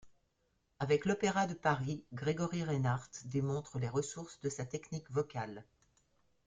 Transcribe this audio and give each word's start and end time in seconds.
Avec 0.79 1.05
l’Opéra 1.05 1.45
de 1.45 1.53
Paris, 1.53 2.03
Gregory 2.11 2.63
Reinhart 2.63 3.11
démontre 3.25 3.77
les 3.77 3.87
ressources 3.87 4.39
de 4.41 4.49
sa 4.49 4.65
technique 4.65 5.11
vocale. 5.11 5.63